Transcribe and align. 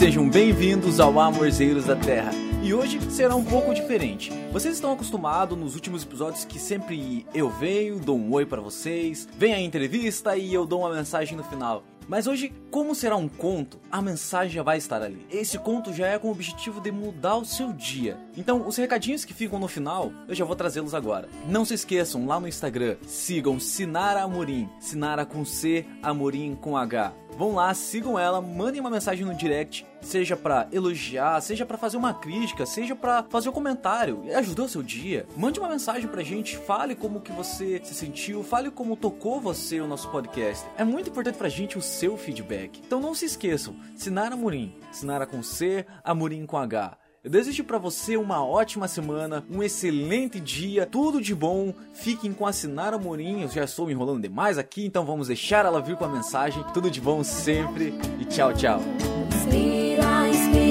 Sejam 0.00 0.30
bem-vindos 0.30 0.98
ao 0.98 1.20
Amorzeiros 1.20 1.84
da 1.84 1.94
Terra. 1.94 2.30
E 2.62 2.72
hoje 2.72 2.98
será 3.10 3.36
um 3.36 3.44
pouco 3.44 3.74
diferente. 3.74 4.32
Vocês 4.50 4.74
estão 4.74 4.92
acostumados 4.92 5.58
nos 5.58 5.74
últimos 5.74 6.02
episódios 6.02 6.44
que 6.44 6.58
sempre 6.58 7.26
eu 7.34 7.50
venho, 7.50 8.00
dou 8.00 8.16
um 8.16 8.32
oi 8.32 8.46
para 8.46 8.62
vocês, 8.62 9.28
vem 9.36 9.52
a 9.52 9.60
entrevista 9.60 10.36
e 10.36 10.54
eu 10.54 10.64
dou 10.64 10.80
uma 10.80 10.94
mensagem 10.94 11.36
no 11.36 11.44
final. 11.44 11.84
Mas 12.08 12.26
hoje, 12.26 12.52
como 12.70 12.94
será 12.94 13.16
um 13.16 13.28
conto, 13.28 13.78
a 13.90 14.02
mensagem 14.02 14.52
já 14.52 14.62
vai 14.62 14.78
estar 14.78 15.02
ali. 15.02 15.26
Esse 15.30 15.58
conto 15.58 15.92
já 15.92 16.06
é 16.06 16.18
com 16.18 16.28
o 16.28 16.32
objetivo 16.32 16.80
de 16.80 16.90
mudar 16.90 17.36
o 17.36 17.44
seu 17.44 17.72
dia. 17.72 18.18
Então, 18.36 18.66
os 18.66 18.76
recadinhos 18.76 19.24
que 19.24 19.34
ficam 19.34 19.58
no 19.58 19.68
final, 19.68 20.12
eu 20.28 20.34
já 20.34 20.44
vou 20.44 20.56
trazê-los 20.56 20.94
agora. 20.94 21.28
Não 21.46 21.64
se 21.64 21.74
esqueçam, 21.74 22.26
lá 22.26 22.40
no 22.40 22.48
Instagram, 22.48 22.96
sigam 23.06 23.60
Sinara 23.60 24.22
Amorim, 24.22 24.68
Sinara 24.80 25.24
com 25.24 25.44
C, 25.44 25.86
Amorim 26.02 26.54
com 26.54 26.76
H. 26.76 27.12
Vão 27.36 27.54
lá, 27.54 27.72
sigam 27.72 28.18
ela, 28.18 28.40
mandem 28.40 28.80
uma 28.80 28.90
mensagem 28.90 29.24
no 29.24 29.34
direct, 29.34 29.86
seja 30.00 30.36
para 30.36 30.68
elogiar, 30.72 31.40
seja 31.40 31.66
para 31.66 31.78
fazer 31.78 31.96
uma 31.96 32.14
crítica, 32.14 32.66
seja 32.66 32.94
para 32.94 33.24
fazer 33.24 33.48
um 33.48 33.52
comentário. 33.52 34.22
Ajudou 34.36 34.68
seu 34.68 34.82
dia? 34.82 35.26
Mande 35.36 35.58
uma 35.58 35.68
mensagem 35.68 36.08
pra 36.08 36.22
gente, 36.22 36.56
fale 36.56 36.94
como 36.94 37.20
que 37.20 37.32
você 37.32 37.80
se 37.84 37.94
sentiu, 37.94 38.42
fale 38.42 38.70
como 38.70 38.96
tocou 38.96 39.40
você 39.40 39.80
o 39.80 39.86
nosso 39.86 40.08
podcast. 40.10 40.66
É 40.76 40.84
muito 40.84 41.10
importante 41.10 41.38
pra 41.38 41.48
gente 41.48 41.78
o 41.78 41.82
seu 41.82 42.16
feedback. 42.16 42.80
Então 42.84 43.00
não 43.00 43.14
se 43.14 43.24
esqueçam, 43.24 43.76
Sinara 43.96 44.34
Amorim, 44.34 44.74
Sinara 44.90 45.26
com 45.26 45.42
C, 45.42 45.86
Amorim 46.04 46.46
com 46.46 46.56
H. 46.56 46.96
Eu 47.22 47.30
desejo 47.30 47.64
para 47.64 47.76
você 47.76 48.16
uma 48.16 48.42
ótima 48.42 48.88
semana, 48.88 49.44
um 49.50 49.62
excelente 49.62 50.40
dia, 50.40 50.86
tudo 50.86 51.20
de 51.20 51.34
bom. 51.34 51.74
Fiquem 51.92 52.32
com 52.32 52.46
a 52.46 52.52
Sinara 52.52 52.96
Morim. 52.98 53.42
Eu 53.42 53.48
já 53.48 53.62
estou 53.64 53.86
me 53.86 53.92
enrolando 53.92 54.22
demais 54.22 54.56
aqui, 54.56 54.86
então 54.86 55.04
vamos 55.04 55.28
deixar 55.28 55.66
ela 55.66 55.82
vir 55.82 55.96
com 55.96 56.04
a 56.06 56.08
mensagem. 56.08 56.64
Tudo 56.72 56.90
de 56.90 56.98
bom 56.98 57.22
sempre 57.22 57.92
e 58.18 58.24
tchau, 58.24 58.54
tchau. 58.54 58.80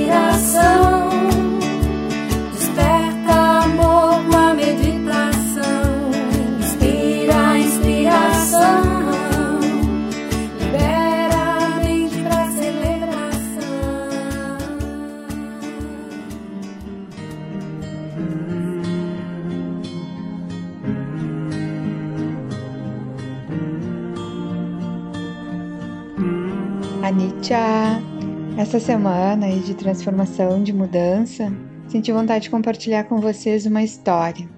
Inspira, 0.09 0.31
inspiração. 0.39 1.09
Desperta 2.51 3.63
amor 3.63 4.23
com 4.27 4.37
a 4.37 4.53
meditação. 4.55 6.09
Inspira, 6.59 7.59
inspiração. 7.59 8.89
Anicca! 27.03 28.18
Essa 28.59 28.77
semana 28.77 29.45
aí 29.45 29.61
de 29.61 29.73
transformação, 29.73 30.61
de 30.61 30.73
mudança, 30.73 31.49
senti 31.87 32.11
vontade 32.11 32.43
de 32.43 32.49
compartilhar 32.49 33.05
com 33.05 33.21
vocês 33.21 33.65
uma 33.65 33.81
história. 33.81 34.49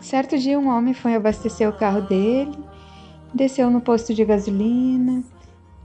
Certo 0.00 0.36
dia, 0.36 0.58
um 0.58 0.66
homem 0.66 0.92
foi 0.92 1.14
abastecer 1.14 1.68
o 1.68 1.72
carro 1.72 2.00
dele, 2.00 2.58
desceu 3.32 3.70
no 3.70 3.80
posto 3.80 4.12
de 4.12 4.24
gasolina 4.24 5.22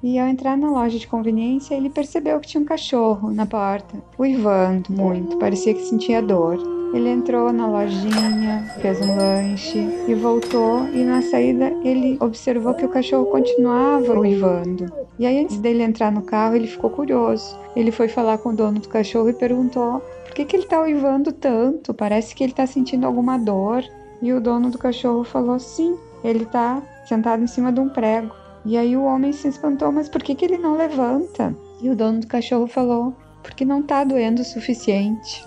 e, 0.02 0.18
ao 0.18 0.28
entrar 0.28 0.58
na 0.58 0.72
loja 0.72 0.98
de 0.98 1.06
conveniência, 1.06 1.76
ele 1.76 1.92
percebeu 1.92 2.40
que 2.40 2.48
tinha 2.48 2.62
um 2.62 2.66
cachorro 2.66 3.32
na 3.32 3.46
porta, 3.46 4.02
uivando 4.18 4.92
muito, 4.92 5.38
parecia 5.38 5.76
que 5.76 5.86
sentia 5.86 6.24
dor. 6.24 6.58
Ele 6.92 7.08
entrou 7.08 7.54
na 7.54 7.68
lojinha, 7.68 8.66
fez 8.82 9.00
um 9.00 9.16
lanche 9.16 9.78
e 10.08 10.16
voltou. 10.16 10.88
E 10.88 11.04
na 11.04 11.22
saída 11.22 11.72
ele 11.84 12.18
observou 12.20 12.74
que 12.74 12.84
o 12.84 12.90
cachorro 12.90 13.28
continuava 13.28 14.20
uivando. 14.20 15.01
E 15.22 15.26
aí, 15.28 15.40
antes 15.40 15.60
dele 15.60 15.84
entrar 15.84 16.12
no 16.12 16.24
carro, 16.24 16.56
ele 16.56 16.66
ficou 16.66 16.90
curioso. 16.90 17.56
Ele 17.76 17.92
foi 17.92 18.08
falar 18.08 18.40
com 18.40 18.50
o 18.50 18.56
dono 18.56 18.80
do 18.80 18.90
cachorro 18.90 19.30
e 19.30 19.34
perguntou 19.34 20.00
por 20.26 20.34
que, 20.34 20.44
que 20.44 20.56
ele 20.56 20.64
está 20.64 20.82
uivando 20.82 21.32
tanto. 21.32 21.94
Parece 21.94 22.34
que 22.34 22.44
ele 22.44 22.54
está 22.54 22.66
sentindo 22.66 23.06
alguma 23.06 23.38
dor. 23.38 23.84
E 24.20 24.34
o 24.34 24.42
dono 24.42 24.72
do 24.72 24.80
cachorro 24.80 25.24
falou: 25.24 25.60
sim, 25.60 25.96
ele 26.24 26.42
está 26.42 26.82
sentado 27.06 27.44
em 27.44 27.46
cima 27.46 27.72
de 27.72 27.80
um 27.80 27.88
prego. 27.88 28.34
E 28.66 28.76
aí 28.76 28.98
o 28.98 29.04
homem 29.04 29.32
se 29.32 29.48
espantou, 29.48 29.92
mas 29.92 30.10
por 30.10 30.24
que, 30.24 30.34
que 30.34 30.44
ele 30.44 30.58
não 30.58 30.76
levanta? 30.76 31.56
E 31.80 31.88
o 31.92 31.96
dono 31.96 32.22
do 32.22 32.26
cachorro 32.26 32.66
falou: 32.66 33.14
porque 33.44 33.64
não 33.64 33.82
está 33.82 34.04
doendo 34.04 34.42
o 34.42 34.46
suficiente. 34.46 35.46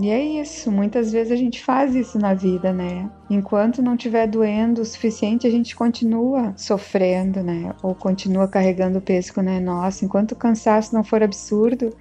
E 0.00 0.10
é 0.10 0.22
isso, 0.22 0.70
muitas 0.70 1.10
vezes 1.10 1.32
a 1.32 1.36
gente 1.36 1.62
faz 1.62 1.94
isso 1.94 2.18
na 2.20 2.32
vida, 2.32 2.72
né? 2.72 3.10
Enquanto 3.28 3.82
não 3.82 3.94
estiver 3.94 4.28
doendo 4.28 4.80
o 4.80 4.84
suficiente, 4.84 5.44
a 5.44 5.50
gente 5.50 5.74
continua 5.74 6.54
sofrendo, 6.56 7.42
né? 7.42 7.74
Ou 7.82 7.96
continua 7.96 8.46
carregando 8.46 8.98
o 8.98 9.02
peso 9.02 9.32
que 9.32 9.42
não 9.42 9.50
é 9.52 9.58
nosso. 9.58 10.04
Enquanto 10.04 10.32
o 10.32 10.36
cansaço 10.36 10.94
não 10.94 11.02
for 11.02 11.20
absurdo, 11.20 11.92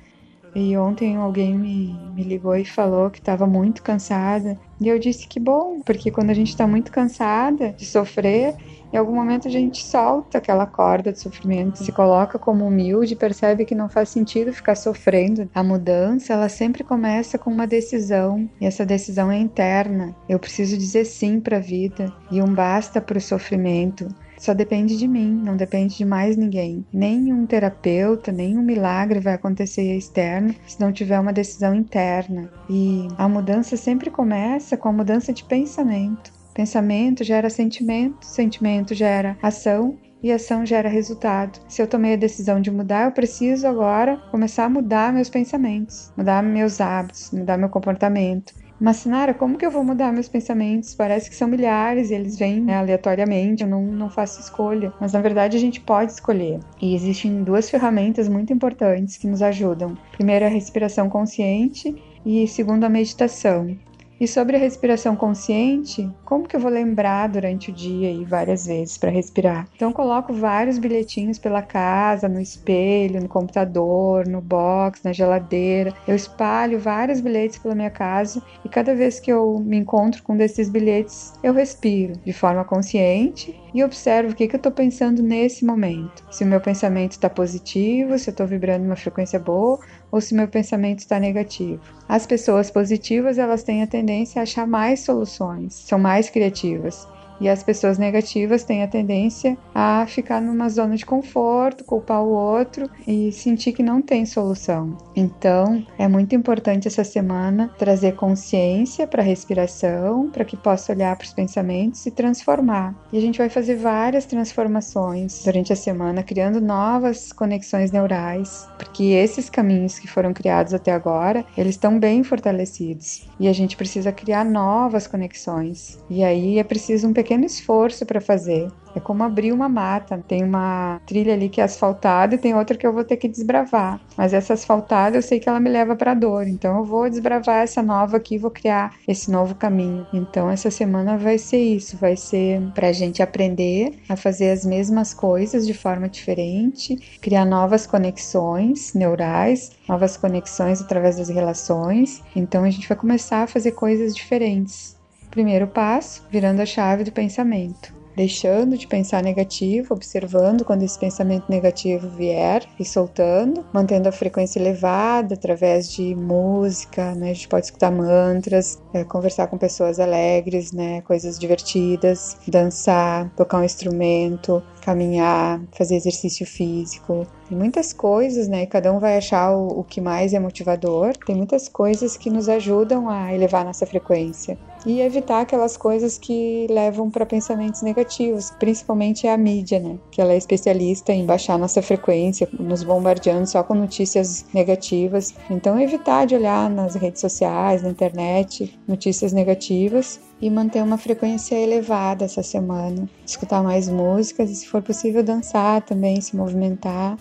e 0.54 0.78
ontem 0.78 1.16
alguém 1.16 1.58
me, 1.58 1.94
me 2.14 2.24
ligou 2.24 2.56
e 2.56 2.66
falou 2.66 3.10
que 3.10 3.20
estava 3.20 3.48
muito 3.48 3.82
cansada. 3.82 4.60
E 4.80 4.88
eu 4.88 5.00
disse 5.00 5.28
que 5.28 5.40
bom, 5.40 5.82
porque 5.82 6.12
quando 6.12 6.30
a 6.30 6.34
gente 6.34 6.50
está 6.50 6.68
muito 6.68 6.92
cansada 6.92 7.74
de 7.74 7.86
sofrer, 7.86 8.56
em 8.92 8.98
algum 8.98 9.16
momento 9.16 9.48
a 9.48 9.52
gente 9.52 9.84
solta 9.84 10.38
aquela 10.38 10.66
corda 10.66 11.12
de 11.12 11.20
sofrimento, 11.20 11.84
se 11.84 11.92
coloca 11.92 12.40
como 12.40 12.66
humilde, 12.66 13.16
percebe 13.16 13.66
que 13.66 13.76
não 13.76 13.90
faz 13.90 14.10
sentido 14.10 14.54
ficar 14.54 14.76
sofrendo. 14.76 15.50
A 15.54 15.64
mudança, 15.64 16.34
ela 16.34 16.50
sempre 16.50 16.84
começa 16.84 17.38
com 17.38 17.52
uma 17.52 17.68
decisão, 17.68 18.50
e 18.60 18.66
essa 18.66 18.86
decisão 18.86 19.32
é 19.32 19.38
interna. 19.38 20.16
Eu 20.28 20.40
preciso 20.40 20.78
dizer 20.78 21.06
sim 21.06 21.40
para 21.40 21.58
a 21.58 21.62
vida 21.62 22.14
e 22.32 22.42
um 22.42 22.54
basta 22.54 23.02
para 23.02 23.18
o 23.18 23.22
sofrimento. 23.22 24.08
Só 24.38 24.54
depende 24.54 24.96
de 24.98 25.08
mim, 25.08 25.42
não 25.44 25.58
depende 25.58 25.98
de 25.98 26.06
mais 26.06 26.38
ninguém. 26.38 26.86
Nenhum 26.94 27.46
terapeuta, 27.46 28.32
nenhum 28.32 28.62
milagre 28.62 29.20
vai 29.20 29.34
acontecer 29.34 29.98
externo 29.98 30.54
se 30.68 30.80
não 30.80 30.92
tiver 30.92 31.20
uma 31.20 31.34
decisão 31.34 31.74
interna. 31.74 32.50
E 32.70 33.08
a 33.18 33.28
mudança 33.28 33.76
sempre 33.76 34.12
começa 34.12 34.78
com 34.78 34.90
a 34.90 34.94
mudança 34.94 35.34
de 35.34 35.44
pensamento. 35.44 36.37
Pensamento 36.58 37.24
gera 37.24 37.52
sentimento, 37.52 38.26
sentimento 38.26 38.96
gera 38.96 39.38
ação 39.44 39.96
e 40.24 40.32
ação 40.32 40.66
gera 40.66 40.90
resultado. 40.90 41.60
Se 41.68 41.84
eu 41.84 41.86
tomei 41.86 42.16
a 42.16 42.18
decisão 42.18 42.60
de 42.60 42.72
mudar, 42.72 43.06
eu 43.06 43.12
preciso 43.12 43.68
agora 43.68 44.18
começar 44.32 44.66
a 44.66 44.70
mudar 44.70 45.14
meus 45.14 45.30
pensamentos, 45.30 46.12
mudar 46.18 46.42
meus 46.42 46.82
hábitos, 46.82 47.30
mudar 47.30 47.60
meu 47.60 47.70
comportamento. 47.70 48.56
Mas, 48.80 48.98
Sinara, 48.98 49.36
como 49.36 49.56
que 49.56 49.68
eu 49.68 49.70
vou 49.70 49.84
mudar 49.84 50.12
meus 50.12 50.28
pensamentos? 50.28 50.96
Parece 50.96 51.30
que 51.30 51.36
são 51.36 51.48
milhares 51.48 52.10
e 52.10 52.16
eles 52.16 52.40
vêm 52.40 52.60
né, 52.60 52.76
aleatoriamente, 52.78 53.62
eu 53.62 53.70
não, 53.70 53.84
não 53.84 54.10
faço 54.10 54.42
escolha. 54.42 54.92
Mas, 55.00 55.14
na 55.14 55.22
verdade, 55.22 55.58
a 55.58 55.60
gente 55.60 55.80
pode 55.80 56.12
escolher. 56.12 56.60
E 56.82 56.96
existem 56.96 57.44
duas 57.44 57.70
ferramentas 57.70 58.28
muito 58.28 58.52
importantes 58.52 59.16
que 59.16 59.28
nos 59.28 59.44
ajudam. 59.44 59.96
Primeiro, 60.12 60.46
a 60.46 60.50
respiração 60.50 61.08
consciente 61.08 61.96
e 62.26 62.48
segundo, 62.48 62.84
a 62.84 62.90
meditação. 62.90 63.78
E 64.20 64.28
sobre 64.28 64.56
a 64.56 64.60
respiração 64.60 65.16
consciente, 65.16 66.10
como 66.26 66.48
que 66.48 66.56
eu 66.56 66.60
vou 66.60 66.72
lembrar 66.72 67.30
durante 67.30 67.70
o 67.70 67.74
dia 67.74 68.12
e 68.12 68.26
várias 68.26 68.66
vezes 68.66 68.98
para 68.98 69.12
respirar? 69.12 69.68
Então 69.76 69.94
coloco 69.94 70.34
vários 70.34 70.80
bilhetinhos 70.80 71.38
pela 71.38 71.62
casa, 71.62 72.28
no 72.28 72.42
espelho, 72.42 73.22
no 73.22 73.30
computador, 73.30 74.28
no 74.28 74.42
box, 74.42 75.02
na 75.04 75.14
geladeira. 75.14 75.94
Eu 76.08 76.16
espalho 76.16 76.80
vários 76.80 77.22
bilhetes 77.22 77.60
pela 77.60 77.76
minha 77.76 77.92
casa 77.92 78.42
e 78.66 78.70
cada 78.70 78.96
vez 78.96 79.20
que 79.20 79.32
eu 79.32 79.60
me 79.60 79.78
encontro 79.78 80.24
com 80.24 80.34
um 80.34 80.38
desses 80.38 80.68
bilhetes, 80.68 81.34
eu 81.44 81.54
respiro 81.54 82.14
de 82.26 82.34
forma 82.34 82.66
consciente 82.66 83.56
e 83.78 83.84
observo 83.84 84.32
o 84.32 84.36
que, 84.36 84.48
que 84.48 84.56
eu 84.56 84.58
estou 84.58 84.72
pensando 84.72 85.22
nesse 85.22 85.64
momento. 85.64 86.26
Se 86.32 86.44
o 86.44 86.48
meu 86.48 86.60
pensamento 86.60 87.12
está 87.12 87.30
positivo, 87.30 88.18
se 88.18 88.28
eu 88.28 88.32
estou 88.32 88.48
vibrando 88.48 88.84
uma 88.84 88.96
frequência 88.96 89.38
boa 89.38 89.80
ou 90.12 90.20
se 90.20 90.34
meu 90.34 90.48
pensamento 90.48 90.98
está 90.98 91.20
negativo. 91.20 91.80
As 92.10 92.26
pessoas 92.26 92.72
positivas 92.72 93.38
elas 93.38 93.62
têm 93.62 93.84
a 93.84 93.88
tendência 93.88 94.40
a 94.40 94.44
achar 94.44 94.66
mais 94.66 95.02
soluções, 95.02 95.76
são 95.76 96.00
mais 96.00 96.28
criativas. 96.28 97.08
E 97.40 97.48
as 97.48 97.64
pessoas 97.64 97.98
negativas 97.98 98.64
têm 98.64 98.84
a 98.84 98.88
tendência 98.88 99.58
a 99.74 100.06
ficar 100.08 100.42
numa 100.42 100.70
zona 100.70 100.96
de 100.96 101.06
conforto, 101.06 101.84
culpar 101.84 102.24
o 102.24 102.30
outro 102.30 102.90
e 103.08 103.32
sentir 103.32 103.74
que 103.74 103.84
não 103.84 104.02
tem 104.02 104.26
solução. 104.26 104.98
Então, 105.16 105.86
é 105.98 106.08
muito 106.08 106.36
importante 106.36 106.88
essa 106.88 107.04
semana 107.04 107.72
trazer 107.78 108.16
consciência 108.16 109.06
para 109.06 109.22
a 109.22 109.26
respiração, 109.26 110.30
para 110.30 110.46
que 110.46 110.58
possa 110.58 110.94
olhar 110.94 111.16
para 111.16 111.26
os 111.26 111.34
pensamentos 111.34 112.06
e 112.06 112.12
transformar. 112.12 112.96
E 113.14 113.18
a 113.18 113.22
gente 113.22 113.38
vai 113.38 113.50
fazer 113.50 113.76
várias 113.76 114.26
transformações 114.26 115.44
durante 115.44 115.72
a 115.72 115.76
semana, 115.76 116.24
criando 116.24 116.60
novas 116.60 117.32
conexões 117.32 117.92
neurais, 117.92 118.68
porque 118.78 119.04
esses 119.04 119.50
caminhos 119.50 120.00
que 120.00 120.08
foram 120.08 120.34
criados 120.34 120.74
até 120.74 120.92
agora, 120.92 121.46
eles 121.58 121.76
estão 121.76 122.00
bem 122.00 122.24
fortalecidos. 122.24 123.28
E 123.40 123.48
a 123.48 123.54
gente 123.54 123.78
precisa 123.78 124.12
criar 124.12 124.44
novas 124.44 125.06
conexões. 125.08 126.00
E 126.10 126.24
aí 126.24 126.58
é 126.58 126.64
preciso 126.64 127.08
um 127.08 127.14
pequeno 127.14 127.27
pequeno 127.28 127.44
esforço 127.44 128.06
para 128.06 128.22
fazer. 128.22 128.72
É 128.96 129.02
como 129.02 129.22
abrir 129.22 129.52
uma 129.52 129.68
mata. 129.68 130.24
Tem 130.28 130.44
uma 130.44 131.00
trilha 131.06 131.34
ali 131.34 131.50
que 131.50 131.60
é 131.60 131.64
asfaltada 131.66 132.34
e 132.34 132.38
tem 132.38 132.56
outra 132.56 132.78
que 132.78 132.88
eu 132.88 132.94
vou 132.94 133.04
ter 133.04 133.18
que 133.18 133.28
desbravar. 133.28 134.00
Mas 134.16 134.34
essa 134.34 134.54
asfaltada 134.54 135.18
eu 135.18 135.22
sei 135.22 135.40
que 135.40 135.48
ela 135.48 135.60
me 135.60 135.70
leva 135.70 135.96
para 135.96 136.14
dor. 136.14 136.48
Então 136.48 136.78
eu 136.78 136.84
vou 136.86 137.10
desbravar 137.10 137.64
essa 137.64 137.84
nova 137.84 138.18
aqui, 138.18 138.38
vou 138.38 138.50
criar 138.50 138.96
esse 139.08 139.30
novo 139.30 139.54
caminho. 139.54 140.08
Então 140.14 140.50
essa 140.50 140.72
semana 140.72 141.18
vai 141.18 141.38
ser 141.38 141.60
isso, 141.60 141.98
vai 141.98 142.16
ser 142.16 142.62
para 142.74 142.88
a 142.88 142.94
gente 142.94 143.22
aprender 143.22 144.00
a 144.08 144.16
fazer 144.16 144.50
as 144.50 144.66
mesmas 144.66 145.14
coisas 145.14 145.68
de 145.68 145.74
forma 145.74 146.08
diferente, 146.08 147.20
criar 147.22 147.46
novas 147.46 147.86
conexões 147.86 148.94
neurais, 148.94 149.74
novas 149.88 150.16
conexões 150.18 150.82
através 150.82 151.18
das 151.18 151.30
relações. 151.30 152.24
Então 152.36 152.64
a 152.64 152.70
gente 152.70 152.88
vai 152.88 152.98
começar 152.98 153.44
a 153.44 153.48
fazer 153.48 153.74
coisas 153.74 154.16
diferentes. 154.16 154.97
Primeiro 155.30 155.68
passo, 155.68 156.24
virando 156.30 156.62
a 156.62 156.66
chave 156.66 157.04
do 157.04 157.12
pensamento 157.12 157.98
deixando 158.18 158.76
de 158.76 158.88
pensar 158.88 159.22
negativo, 159.22 159.94
observando 159.94 160.66
quando 160.66 160.82
esse 160.82 160.98
pensamento 160.98 161.46
negativo 161.48 162.10
vier 162.10 162.66
e 162.80 162.84
soltando, 162.84 163.64
mantendo 163.72 164.10
a 164.10 164.12
frequência 164.12 164.60
elevada 164.60 165.36
através 165.36 165.94
de 165.94 166.16
música, 166.16 167.14
né? 167.14 167.30
A 167.30 167.34
gente 167.36 167.48
pode 167.48 167.68
escutar 167.68 167.92
mantras, 167.92 168.82
é, 168.92 169.04
conversar 169.04 169.46
com 169.46 169.56
pessoas 169.56 170.00
alegres, 170.00 170.72
né? 170.72 171.02
Coisas 171.02 171.38
divertidas, 171.38 172.38
dançar, 172.48 173.30
tocar 173.36 173.60
um 173.60 173.64
instrumento, 173.64 174.64
caminhar, 174.88 175.62
fazer 175.74 175.98
exercício 175.98 176.46
físico. 176.46 177.28
Tem 177.50 177.58
muitas 177.58 177.92
coisas, 177.92 178.48
né? 178.48 178.66
Cada 178.66 178.94
um 178.94 179.00
vai 179.00 179.18
achar 179.18 179.52
o, 179.52 179.80
o 179.80 179.84
que 179.84 180.00
mais 180.00 180.34
é 180.34 180.40
motivador. 180.40 181.14
Tem 181.26 181.36
muitas 181.36 181.68
coisas 181.68 182.16
que 182.16 182.30
nos 182.30 182.48
ajudam 182.48 183.10
a 183.10 183.34
elevar 183.34 183.66
nossa 183.66 183.86
frequência 183.86 184.58
e 184.86 185.02
evitar 185.02 185.42
aquelas 185.42 185.76
coisas 185.76 186.18
que 186.18 186.68
levam 186.70 187.10
para 187.10 187.26
pensamentos 187.26 187.82
negativos, 187.82 188.52
principalmente 188.52 189.28
a 189.28 189.36
mídia, 189.38 189.80
né? 189.80 189.98
Que 190.10 190.22
ela 190.22 190.32
é 190.32 190.38
especialista 190.38 191.12
em 191.12 191.26
baixar 191.26 191.58
nossa 191.58 191.82
frequência, 191.82 192.48
nos 192.58 192.84
bombardeando 192.84 193.46
só 193.46 193.64
com 193.64 193.74
notícias 193.74 194.46
negativas. 194.54 195.34
Então, 195.50 195.78
evitar 195.78 196.26
de 196.26 196.36
olhar 196.36 196.70
nas 196.70 196.96
redes 196.96 197.20
sociais, 197.20 197.84
na 197.84 197.90
internet, 197.90 198.80
notícias 198.88 199.34
negativas 199.34 200.22
e 200.42 200.50
manter 200.50 200.84
uma 200.84 200.98
frequência 200.98 201.56
elevada 201.56 202.26
essa 202.26 202.44
semana. 202.44 203.10
Escutar 203.26 203.64
mais 203.64 203.90
músicas 203.90 204.50
e, 204.50 204.56
se 204.56 204.68
for 204.68 204.77
possível, 204.82 205.24
dançar 205.24 205.82
também, 205.82 206.20
se 206.22 206.36
movimentar. 206.36 207.18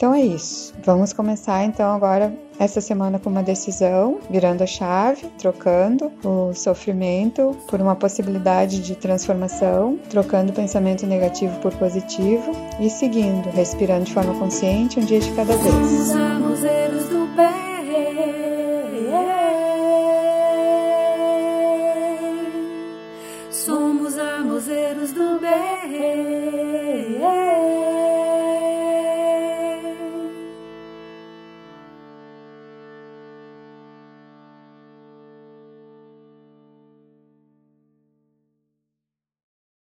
Então 0.00 0.14
é 0.14 0.20
isso. 0.22 0.72
Vamos 0.82 1.12
começar 1.12 1.62
então 1.64 1.94
agora 1.94 2.32
essa 2.58 2.80
semana 2.80 3.18
com 3.18 3.28
uma 3.28 3.42
decisão, 3.42 4.18
virando 4.30 4.62
a 4.62 4.66
chave, 4.66 5.26
trocando 5.38 6.10
o 6.24 6.54
sofrimento 6.54 7.54
por 7.68 7.82
uma 7.82 7.94
possibilidade 7.94 8.80
de 8.80 8.94
transformação, 8.94 9.98
trocando 10.08 10.54
pensamento 10.54 11.06
negativo 11.06 11.54
por 11.60 11.74
positivo 11.74 12.50
e 12.80 12.88
seguindo, 12.88 13.50
respirando 13.50 14.04
de 14.04 14.14
forma 14.14 14.34
consciente 14.38 14.98
um 14.98 15.04
dia 15.04 15.20
de 15.20 15.30
cada 15.32 15.54
vez. 15.54 16.14